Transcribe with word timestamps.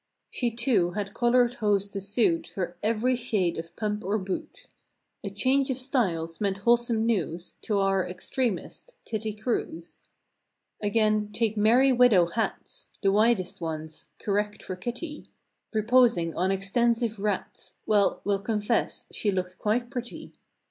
She, 0.31 0.49
too, 0.49 0.93
had 0.93 1.13
colored 1.13 1.53
hose 1.53 1.87
to 1.89 2.01
suit 2.01 2.53
Her 2.55 2.75
every 2.81 3.15
shade 3.15 3.59
of 3.59 3.75
pump 3.75 4.03
or 4.03 4.17
boot. 4.17 4.65
A 5.23 5.29
"change 5.29 5.69
of 5.69 5.77
styles" 5.77 6.41
meant 6.41 6.57
wholesome 6.65 7.05
news 7.05 7.53
To 7.61 7.77
our 7.77 8.07
extremist—Kitty 8.07 9.33
Crews. 9.35 10.01
Again, 10.81 11.31
take 11.33 11.55
"Merry 11.55 11.91
Widow" 11.93 12.25
hats— 12.25 12.89
The 13.03 13.11
widest 13.11 13.61
ones—correct 13.61 14.63
for 14.63 14.75
Kitty; 14.75 15.27
Reposing 15.71 16.35
on 16.35 16.49
extensive 16.49 17.19
rats— 17.19 17.73
Well, 17.85 18.21
we'll 18.23 18.39
confess, 18.41 19.05
she 19.11 19.29
looked 19.29 19.59
quite 19.59 19.91
pretty. 19.91 20.33